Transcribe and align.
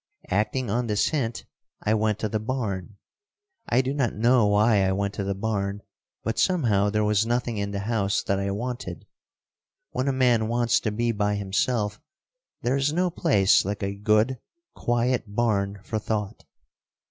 Acting 0.31 0.71
on 0.71 0.87
this 0.87 1.09
hint 1.09 1.45
I 1.83 1.93
went 1.93 2.17
to 2.17 2.27
the 2.27 2.39
barn. 2.39 2.95
I 3.69 3.81
do 3.81 3.93
not 3.93 4.15
know 4.15 4.47
why 4.47 4.83
I 4.83 4.91
went 4.93 5.13
to 5.13 5.23
the 5.23 5.35
barn, 5.35 5.83
but 6.23 6.39
somehow 6.39 6.89
there 6.89 7.03
was 7.03 7.23
nothing 7.23 7.57
in 7.57 7.69
the 7.69 7.81
house 7.81 8.23
that 8.23 8.39
I 8.39 8.49
wanted. 8.49 9.05
When 9.91 10.07
a 10.07 10.11
man 10.11 10.47
wants 10.47 10.79
to 10.79 10.91
be 10.91 11.11
by 11.11 11.35
himself, 11.35 12.01
there 12.63 12.77
is 12.77 12.91
no 12.91 13.11
place 13.11 13.63
like 13.63 13.83
a 13.83 13.93
good, 13.93 14.39
quiet 14.73 15.25
barn 15.35 15.79
for 15.83 15.99
thought. 15.99 16.45